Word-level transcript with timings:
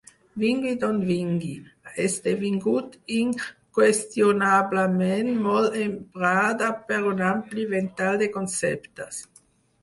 Vingui 0.43 0.69
d'on 0.83 0.95
vingui, 1.09 1.49
ha 1.89 1.91
esdevingut 2.03 2.95
inqüestionablement 3.17 5.29
molt 5.45 5.77
emprada 5.85 6.71
per 6.89 6.99
un 7.13 7.23
ampli 7.35 7.69
ventall 7.77 8.19
de 8.25 8.33
conceptes. 8.41 9.23